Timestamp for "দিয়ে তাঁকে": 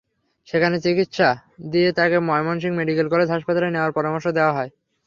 1.71-2.17